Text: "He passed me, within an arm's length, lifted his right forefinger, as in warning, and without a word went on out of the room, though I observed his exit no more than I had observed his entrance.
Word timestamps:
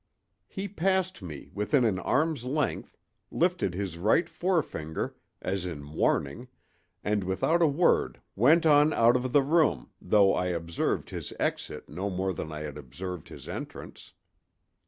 "He 0.47 0.67
passed 0.67 1.21
me, 1.21 1.51
within 1.53 1.85
an 1.85 1.99
arm's 1.99 2.43
length, 2.43 2.97
lifted 3.29 3.75
his 3.75 3.99
right 3.99 4.27
forefinger, 4.27 5.15
as 5.43 5.63
in 5.63 5.93
warning, 5.93 6.47
and 7.03 7.23
without 7.23 7.61
a 7.61 7.67
word 7.67 8.19
went 8.35 8.65
on 8.65 8.93
out 8.93 9.15
of 9.15 9.31
the 9.31 9.43
room, 9.43 9.91
though 10.01 10.33
I 10.33 10.47
observed 10.47 11.11
his 11.11 11.33
exit 11.39 11.87
no 11.87 12.09
more 12.09 12.33
than 12.33 12.51
I 12.51 12.61
had 12.61 12.79
observed 12.79 13.29
his 13.29 13.47
entrance. 13.47 14.13